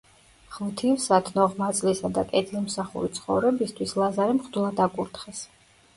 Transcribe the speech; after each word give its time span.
ღვთივსათნო 0.53 1.43
ღვაწლისა 1.51 2.11
და 2.15 2.23
კეთილმსახური 2.31 3.11
ცხოვრებისთვის 3.19 3.95
ლაზარე 4.03 4.35
მღვდლად 4.39 4.83
აკურთხეს. 4.87 5.45